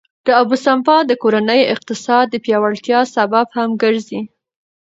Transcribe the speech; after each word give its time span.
د 0.25 0.27
اوبو 0.39 0.55
سپما 0.65 0.97
د 1.05 1.11
کورني 1.21 1.61
اقتصاد 1.73 2.25
د 2.29 2.35
پیاوړتیا 2.45 2.99
سبب 3.15 3.45
هم 3.57 3.69
ګرځي. 3.81 4.21